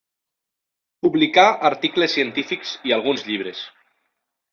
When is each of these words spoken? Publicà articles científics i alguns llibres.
Publicà 1.05 1.43
articles 1.69 2.15
científics 2.19 2.71
i 2.91 2.95
alguns 2.97 3.27
llibres. 3.29 3.63